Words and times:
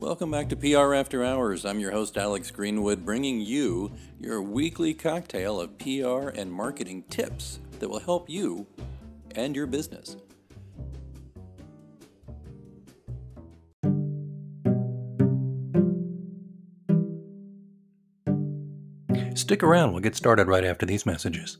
Welcome 0.00 0.30
back 0.30 0.48
to 0.48 0.56
PR 0.56 0.94
After 0.94 1.22
Hours. 1.22 1.66
I'm 1.66 1.78
your 1.78 1.90
host, 1.90 2.16
Alex 2.16 2.50
Greenwood, 2.50 3.04
bringing 3.04 3.42
you 3.42 3.92
your 4.18 4.40
weekly 4.40 4.94
cocktail 4.94 5.60
of 5.60 5.76
PR 5.76 6.30
and 6.30 6.50
marketing 6.50 7.04
tips 7.10 7.58
that 7.80 7.90
will 7.90 8.00
help 8.00 8.30
you 8.30 8.66
and 9.34 9.54
your 9.54 9.66
business. 9.66 10.16
Stick 19.34 19.62
around, 19.62 19.92
we'll 19.92 20.00
get 20.00 20.16
started 20.16 20.48
right 20.48 20.64
after 20.64 20.86
these 20.86 21.04
messages. 21.04 21.58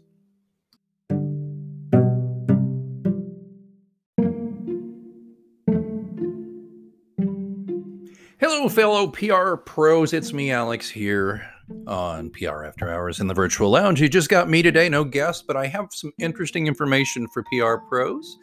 Hello, 8.41 8.71
fellow 8.71 9.07
PR 9.09 9.57
pros. 9.57 10.15
It's 10.15 10.33
me, 10.33 10.51
Alex, 10.51 10.89
here 10.89 11.47
on 11.87 12.31
PR 12.31 12.65
After 12.65 12.91
Hours 12.91 13.21
in 13.21 13.27
the 13.27 13.35
Virtual 13.35 13.69
Lounge. 13.69 14.01
You 14.01 14.09
just 14.09 14.31
got 14.31 14.49
me 14.49 14.63
today, 14.63 14.89
no 14.89 15.05
guest, 15.05 15.47
but 15.47 15.59
I 15.59 15.67
have 15.67 15.89
some 15.91 16.11
interesting 16.19 16.67
information 16.67 17.29
for 17.29 17.45
PR 17.53 17.87
pros. 17.87 18.39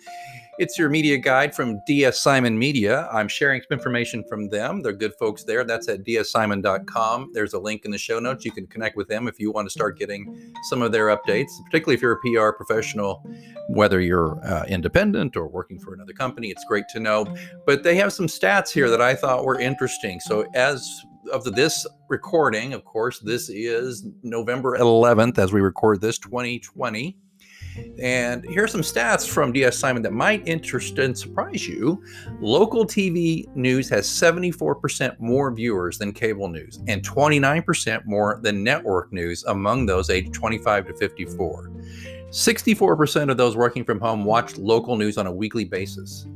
It's 0.59 0.75
your 0.75 0.89
media 0.89 1.19
guide 1.19 1.53
from 1.53 1.79
DS 1.85 2.19
Simon 2.19 2.57
Media. 2.57 3.07
I'm 3.11 3.27
sharing 3.27 3.61
some 3.61 3.77
information 3.77 4.23
from 4.27 4.49
them. 4.49 4.81
They're 4.81 4.91
good 4.91 5.13
folks 5.19 5.43
there. 5.43 5.63
That's 5.63 5.87
at 5.87 6.03
dssimon.com. 6.03 7.29
There's 7.31 7.53
a 7.53 7.59
link 7.59 7.85
in 7.85 7.91
the 7.91 7.97
show 7.99 8.17
notes. 8.17 8.43
You 8.43 8.51
can 8.51 8.65
connect 8.65 8.97
with 8.97 9.07
them 9.07 9.27
if 9.27 9.39
you 9.39 9.51
want 9.51 9.67
to 9.67 9.69
start 9.69 9.99
getting 9.99 10.55
some 10.63 10.81
of 10.81 10.91
their 10.91 11.15
updates, 11.15 11.49
particularly 11.65 11.93
if 11.93 12.01
you're 12.01 12.13
a 12.13 12.21
PR 12.21 12.55
professional, 12.57 13.23
whether 13.69 14.01
you're 14.01 14.43
uh, 14.43 14.65
independent 14.67 15.37
or 15.37 15.47
working 15.47 15.77
for 15.77 15.93
another 15.93 16.13
company. 16.13 16.49
It's 16.49 16.65
great 16.65 16.85
to 16.89 16.99
know. 16.99 17.27
But 17.67 17.83
they 17.83 17.95
have 17.97 18.11
some 18.11 18.25
stats 18.25 18.71
here 18.71 18.89
that 18.89 19.01
I 19.01 19.13
thought 19.13 19.45
were 19.45 19.59
interesting. 19.59 20.19
So, 20.19 20.47
as 20.55 21.03
of 21.31 21.43
this 21.43 21.85
recording, 22.09 22.73
of 22.73 22.83
course, 22.83 23.19
this 23.19 23.47
is 23.49 24.07
November 24.23 24.75
11th 24.79 25.37
as 25.37 25.53
we 25.53 25.61
record 25.61 26.01
this 26.01 26.17
2020. 26.17 27.15
And 28.01 28.43
here's 28.45 28.71
some 28.71 28.81
stats 28.81 29.27
from 29.27 29.51
DS 29.51 29.77
Simon 29.77 30.03
that 30.03 30.13
might 30.13 30.47
interest 30.47 30.97
and 30.99 31.17
surprise 31.17 31.67
you. 31.67 32.03
Local 32.39 32.85
TV 32.85 33.53
news 33.55 33.89
has 33.89 34.07
74% 34.07 35.19
more 35.19 35.51
viewers 35.51 35.97
than 35.97 36.11
cable 36.11 36.47
news 36.47 36.79
and 36.87 37.03
29% 37.07 38.05
more 38.05 38.39
than 38.43 38.63
network 38.63 39.11
news 39.11 39.43
among 39.45 39.85
those 39.85 40.09
aged 40.09 40.33
25 40.33 40.87
to 40.87 40.93
54. 40.93 41.71
64% 42.29 43.31
of 43.31 43.37
those 43.37 43.55
working 43.55 43.83
from 43.83 43.99
home 43.99 44.25
watch 44.25 44.57
local 44.57 44.95
news 44.97 45.17
on 45.17 45.27
a 45.27 45.31
weekly 45.31 45.63
basis. 45.63 46.27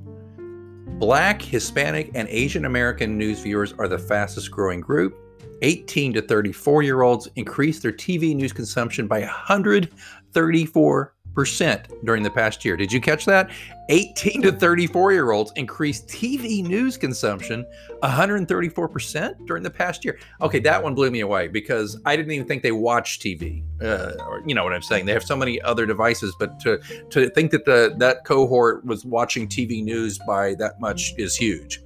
Black, 1.01 1.41
Hispanic, 1.41 2.11
and 2.15 2.27
Asian 2.29 2.65
American 2.65 3.17
news 3.17 3.41
viewers 3.41 3.73
are 3.73 3.87
the 3.87 3.97
fastest 3.97 4.51
growing 4.51 4.81
group. 4.81 5.17
18 5.63 6.13
to 6.13 6.21
34 6.21 6.83
year 6.83 7.01
olds 7.01 7.27
increased 7.35 7.81
their 7.83 7.91
TV 7.91 8.35
news 8.35 8.53
consumption 8.53 9.07
by 9.07 9.21
134 9.21 11.13
percent 11.33 11.87
during 12.05 12.23
the 12.23 12.29
past 12.29 12.65
year. 12.65 12.75
Did 12.75 12.91
you 12.91 13.01
catch 13.01 13.25
that? 13.25 13.49
18 13.89 14.41
to 14.43 14.51
34 14.51 15.11
year 15.11 15.31
olds 15.31 15.51
increased 15.55 16.07
TV 16.07 16.63
news 16.63 16.97
consumption 16.97 17.65
134% 18.03 19.45
during 19.45 19.63
the 19.63 19.69
past 19.69 20.05
year. 20.05 20.17
Okay, 20.41 20.59
that 20.59 20.81
one 20.81 20.95
blew 20.95 21.11
me 21.11 21.19
away 21.21 21.47
because 21.47 21.99
I 22.05 22.15
didn't 22.15 22.31
even 22.31 22.47
think 22.47 22.63
they 22.63 22.71
watch 22.71 23.19
TV. 23.19 23.63
Uh, 23.81 24.13
or, 24.27 24.41
you 24.45 24.55
know 24.55 24.63
what 24.63 24.73
I'm 24.73 24.81
saying? 24.81 25.05
They 25.05 25.13
have 25.13 25.23
so 25.23 25.35
many 25.35 25.61
other 25.61 25.85
devices, 25.85 26.35
but 26.39 26.59
to 26.61 26.79
to 27.09 27.29
think 27.29 27.51
that 27.51 27.65
the 27.65 27.93
that 27.97 28.25
cohort 28.25 28.85
was 28.85 29.05
watching 29.05 29.47
TV 29.47 29.83
news 29.83 30.19
by 30.25 30.55
that 30.55 30.79
much 30.79 31.13
is 31.17 31.35
huge. 31.35 31.81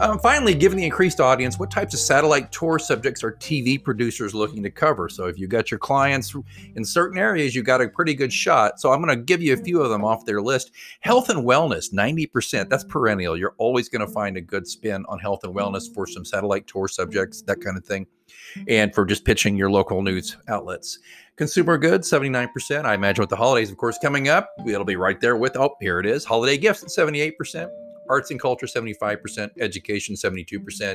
Um, 0.00 0.18
finally, 0.18 0.54
given 0.54 0.76
the 0.76 0.84
increased 0.84 1.20
audience, 1.20 1.58
what 1.58 1.70
types 1.70 1.94
of 1.94 2.00
satellite 2.00 2.52
tour 2.52 2.78
subjects 2.78 3.24
are 3.24 3.32
TV 3.32 3.82
producers 3.82 4.34
looking 4.34 4.62
to 4.62 4.70
cover? 4.70 5.08
So, 5.08 5.26
if 5.26 5.38
you've 5.38 5.50
got 5.50 5.70
your 5.70 5.78
clients 5.78 6.34
in 6.74 6.84
certain 6.84 7.18
areas, 7.18 7.54
you've 7.54 7.64
got 7.64 7.80
a 7.80 7.88
pretty 7.88 8.14
good 8.14 8.32
shot. 8.32 8.78
So, 8.80 8.92
I'm 8.92 9.02
going 9.02 9.16
to 9.16 9.24
give 9.24 9.42
you 9.42 9.54
a 9.54 9.56
few 9.56 9.80
of 9.80 9.90
them 9.90 10.04
off 10.04 10.24
their 10.26 10.42
list. 10.42 10.72
Health 11.00 11.30
and 11.30 11.46
wellness, 11.46 11.92
90%. 11.92 12.68
That's 12.68 12.84
perennial. 12.84 13.36
You're 13.36 13.54
always 13.58 13.88
going 13.88 14.06
to 14.06 14.12
find 14.12 14.36
a 14.36 14.40
good 14.40 14.66
spin 14.66 15.04
on 15.08 15.18
health 15.18 15.44
and 15.44 15.54
wellness 15.54 15.92
for 15.92 16.06
some 16.06 16.24
satellite 16.24 16.66
tour 16.66 16.88
subjects, 16.88 17.42
that 17.42 17.60
kind 17.60 17.76
of 17.76 17.84
thing, 17.84 18.06
and 18.68 18.94
for 18.94 19.04
just 19.04 19.24
pitching 19.24 19.56
your 19.56 19.70
local 19.70 20.02
news 20.02 20.36
outlets. 20.48 20.98
Consumer 21.36 21.76
goods, 21.76 22.10
79%. 22.10 22.84
I 22.84 22.94
imagine 22.94 23.22
with 23.22 23.30
the 23.30 23.36
holidays, 23.36 23.70
of 23.70 23.76
course, 23.76 23.98
coming 24.00 24.28
up, 24.28 24.50
it'll 24.66 24.84
be 24.86 24.96
right 24.96 25.20
there 25.20 25.36
with, 25.36 25.56
oh, 25.56 25.76
here 25.80 26.00
it 26.00 26.06
is. 26.06 26.24
Holiday 26.24 26.56
gifts 26.56 26.82
at 26.82 26.88
78% 26.88 27.68
arts 28.08 28.30
and 28.30 28.40
culture 28.40 28.66
75%, 28.66 29.50
education 29.60 30.14
72%, 30.14 30.60
mm-hmm. 30.60 30.94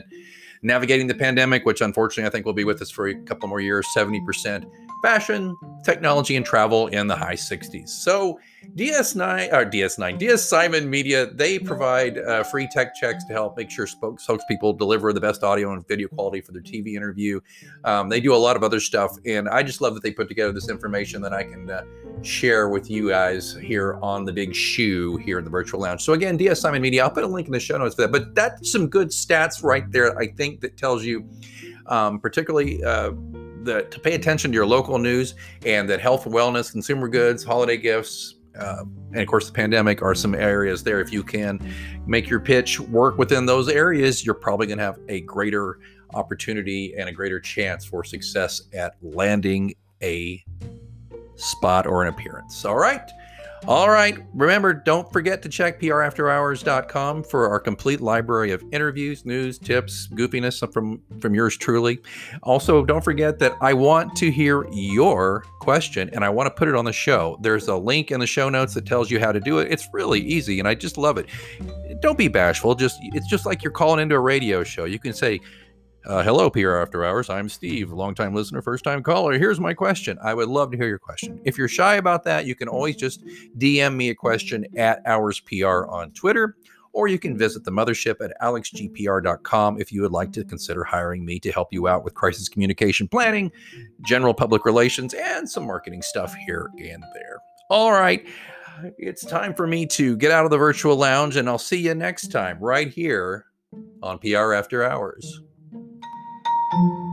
navigating 0.61 1.07
the 1.07 1.15
pandemic, 1.15 1.65
which 1.65 1.81
unfortunately 1.81 2.27
I 2.27 2.31
think 2.31 2.45
will 2.45 2.53
be 2.53 2.63
with 2.63 2.81
us 2.81 2.89
for 2.89 3.07
a 3.07 3.15
couple 3.23 3.47
more 3.49 3.59
years, 3.59 3.85
70%, 3.95 4.69
fashion, 5.01 5.57
technology, 5.83 6.35
and 6.35 6.45
travel 6.45 6.87
in 6.87 7.07
the 7.07 7.15
high 7.15 7.35
60s. 7.35 7.89
So 7.89 8.39
DS9 8.75 9.51
or 9.51 9.65
DS9, 9.65 10.17
DS 10.17 10.47
Simon 10.47 10.89
Media, 10.89 11.25
they 11.25 11.57
provide 11.59 12.17
uh, 12.19 12.43
free 12.43 12.67
tech 12.71 12.95
checks 12.95 13.25
to 13.25 13.33
help 13.33 13.57
make 13.57 13.69
sure 13.69 13.87
spokes, 13.87 14.25
spokespeople 14.25 14.77
deliver 14.77 15.11
the 15.13 15.19
best 15.19 15.43
audio 15.43 15.73
and 15.73 15.85
video 15.87 16.07
quality 16.07 16.41
for 16.41 16.51
their 16.51 16.61
TV 16.61 16.95
interview. 16.95 17.39
Um, 17.83 18.07
they 18.07 18.21
do 18.21 18.33
a 18.33 18.37
lot 18.37 18.55
of 18.55 18.63
other 18.63 18.79
stuff, 18.79 19.17
and 19.25 19.49
I 19.49 19.63
just 19.63 19.81
love 19.81 19.93
that 19.95 20.03
they 20.03 20.11
put 20.11 20.27
together 20.27 20.51
this 20.51 20.69
information 20.69 21.21
that 21.23 21.33
I 21.33 21.43
can 21.43 21.69
uh, 21.69 21.83
share 22.21 22.69
with 22.69 22.89
you 22.89 23.09
guys 23.09 23.53
here 23.53 23.97
on 24.01 24.25
the 24.25 24.33
big 24.33 24.53
shoe 24.53 25.17
here 25.17 25.39
in 25.39 25.43
the 25.43 25.51
virtual 25.51 25.81
lounge. 25.81 26.01
So 26.01 26.13
again, 26.13 26.37
DS 26.37 26.61
Simon 26.61 26.81
Media, 26.81 27.03
I'll 27.03 27.09
put 27.09 27.23
a 27.23 27.27
link 27.27 27.47
in 27.47 27.53
the 27.53 27.59
show 27.59 27.77
notes 27.77 27.95
for 27.95 28.03
that. 28.03 28.11
But 28.11 28.35
that's 28.35 28.71
some 28.71 28.87
good 28.87 29.09
stats 29.09 29.63
right 29.63 29.89
there. 29.91 30.17
I 30.17 30.27
think 30.27 30.61
that 30.61 30.77
tells 30.77 31.03
you, 31.03 31.27
um, 31.87 32.19
particularly. 32.19 32.83
Uh, 32.83 33.11
that 33.63 33.91
to 33.91 33.99
pay 33.99 34.15
attention 34.15 34.51
to 34.51 34.55
your 34.55 34.65
local 34.65 34.97
news 34.97 35.35
and 35.65 35.89
that 35.89 35.99
health 35.99 36.25
and 36.25 36.33
wellness, 36.33 36.71
consumer 36.71 37.07
goods, 37.07 37.43
holiday 37.43 37.77
gifts, 37.77 38.35
uh, 38.59 38.83
and 39.11 39.21
of 39.21 39.27
course 39.27 39.47
the 39.47 39.53
pandemic 39.53 40.01
are 40.01 40.15
some 40.15 40.35
areas 40.35 40.83
there. 40.83 40.99
If 40.99 41.13
you 41.13 41.23
can 41.23 41.59
make 42.05 42.29
your 42.29 42.39
pitch 42.39 42.79
work 42.79 43.17
within 43.17 43.45
those 43.45 43.69
areas 43.69 44.25
you're 44.25 44.35
probably 44.35 44.67
going 44.67 44.77
to 44.77 44.83
have 44.83 44.99
a 45.07 45.21
greater 45.21 45.79
opportunity 46.13 46.93
and 46.97 47.07
a 47.07 47.11
greater 47.11 47.39
chance 47.39 47.85
for 47.85 48.03
success 48.03 48.63
at 48.73 48.95
landing 49.01 49.73
a 50.03 50.43
spot 51.35 51.87
or 51.87 52.01
an 52.01 52.09
appearance. 52.09 52.65
All 52.65 52.77
right 52.77 53.09
all 53.67 53.89
right. 53.89 54.17
Remember, 54.33 54.73
don't 54.73 55.11
forget 55.13 55.41
to 55.43 55.49
check 55.49 55.79
prafterhours.com 55.79 57.23
for 57.23 57.49
our 57.49 57.59
complete 57.59 58.01
library 58.01 58.51
of 58.51 58.63
interviews, 58.71 59.25
news, 59.25 59.59
tips, 59.59 60.07
goofiness 60.13 60.71
from 60.73 61.01
from 61.19 61.35
yours 61.35 61.57
truly. 61.57 61.99
Also, 62.43 62.83
don't 62.83 63.03
forget 63.03 63.37
that 63.39 63.55
I 63.61 63.73
want 63.73 64.15
to 64.17 64.31
hear 64.31 64.65
your 64.71 65.45
question 65.59 66.09
and 66.13 66.25
I 66.25 66.29
want 66.29 66.47
to 66.47 66.51
put 66.51 66.67
it 66.67 66.75
on 66.75 66.85
the 66.85 66.93
show. 66.93 67.37
There's 67.41 67.67
a 67.67 67.75
link 67.75 68.11
in 68.11 68.19
the 68.19 68.27
show 68.27 68.49
notes 68.49 68.73
that 68.73 68.85
tells 68.85 69.11
you 69.11 69.19
how 69.19 69.31
to 69.31 69.39
do 69.39 69.59
it. 69.59 69.71
It's 69.71 69.87
really 69.93 70.21
easy 70.21 70.59
and 70.59 70.67
I 70.67 70.73
just 70.73 70.97
love 70.97 71.17
it. 71.17 71.27
Don't 72.01 72.17
be 72.17 72.27
bashful. 72.27 72.73
Just 72.73 72.97
it's 73.01 73.27
just 73.27 73.45
like 73.45 73.63
you're 73.63 73.71
calling 73.71 73.99
into 73.99 74.15
a 74.15 74.19
radio 74.19 74.63
show. 74.63 74.85
You 74.85 74.97
can 74.97 75.13
say, 75.13 75.39
uh, 76.05 76.23
hello, 76.23 76.49
PR 76.49 76.77
After 76.77 77.05
Hours. 77.05 77.29
I'm 77.29 77.47
Steve, 77.47 77.91
longtime 77.91 78.33
listener, 78.33 78.61
first 78.61 78.83
time 78.83 79.03
caller. 79.03 79.37
Here's 79.37 79.59
my 79.59 79.73
question. 79.73 80.17
I 80.23 80.33
would 80.33 80.49
love 80.49 80.71
to 80.71 80.77
hear 80.77 80.87
your 80.87 80.99
question. 80.99 81.39
If 81.45 81.57
you're 81.57 81.67
shy 81.67 81.95
about 81.95 82.23
that, 82.23 82.45
you 82.45 82.55
can 82.55 82.67
always 82.67 82.95
just 82.95 83.23
DM 83.57 83.95
me 83.95 84.09
a 84.09 84.15
question 84.15 84.65
at 84.77 85.01
Hours 85.05 85.39
PR 85.41 85.85
on 85.85 86.11
Twitter, 86.11 86.55
or 86.93 87.07
you 87.07 87.19
can 87.19 87.37
visit 87.37 87.63
the 87.63 87.71
mothership 87.71 88.15
at 88.19 88.33
alexgpr.com 88.41 89.79
if 89.79 89.91
you 89.91 90.01
would 90.01 90.11
like 90.11 90.33
to 90.33 90.43
consider 90.43 90.83
hiring 90.83 91.23
me 91.23 91.39
to 91.39 91.51
help 91.51 91.71
you 91.71 91.87
out 91.87 92.03
with 92.03 92.15
crisis 92.15 92.49
communication 92.49 93.07
planning, 93.07 93.51
general 94.03 94.33
public 94.33 94.65
relations, 94.65 95.13
and 95.13 95.47
some 95.47 95.67
marketing 95.67 96.01
stuff 96.01 96.33
here 96.47 96.71
and 96.79 97.03
there. 97.13 97.37
All 97.69 97.91
right. 97.91 98.27
It's 98.97 99.23
time 99.23 99.53
for 99.53 99.67
me 99.67 99.85
to 99.87 100.17
get 100.17 100.31
out 100.31 100.45
of 100.45 100.51
the 100.51 100.57
virtual 100.57 100.95
lounge, 100.95 101.35
and 101.35 101.47
I'll 101.47 101.59
see 101.59 101.79
you 101.79 101.93
next 101.93 102.31
time 102.31 102.57
right 102.59 102.89
here 102.89 103.45
on 104.01 104.17
PR 104.17 104.53
After 104.53 104.83
Hours. 104.83 105.41
Thank 106.71 106.83
you. 106.83 107.10